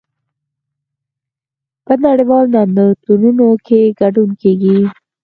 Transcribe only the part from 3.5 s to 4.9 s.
کې ګډون کیږي